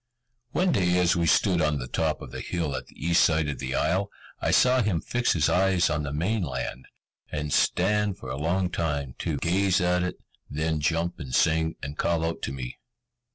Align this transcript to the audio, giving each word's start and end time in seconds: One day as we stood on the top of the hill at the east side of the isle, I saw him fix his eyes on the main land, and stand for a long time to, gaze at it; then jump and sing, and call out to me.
One 0.49 0.71
day 0.71 0.97
as 0.97 1.15
we 1.15 1.27
stood 1.27 1.61
on 1.61 1.77
the 1.77 1.87
top 1.87 2.23
of 2.23 2.31
the 2.31 2.41
hill 2.41 2.75
at 2.75 2.87
the 2.87 2.95
east 3.05 3.23
side 3.23 3.47
of 3.47 3.59
the 3.59 3.75
isle, 3.75 4.09
I 4.39 4.49
saw 4.49 4.81
him 4.81 4.99
fix 4.99 5.33
his 5.33 5.47
eyes 5.47 5.91
on 5.91 6.01
the 6.01 6.11
main 6.11 6.41
land, 6.41 6.87
and 7.31 7.53
stand 7.53 8.17
for 8.17 8.31
a 8.31 8.35
long 8.35 8.71
time 8.71 9.13
to, 9.19 9.37
gaze 9.37 9.79
at 9.79 10.01
it; 10.01 10.15
then 10.49 10.79
jump 10.79 11.19
and 11.19 11.35
sing, 11.35 11.75
and 11.83 11.99
call 11.99 12.25
out 12.25 12.41
to 12.49 12.51
me. 12.51 12.79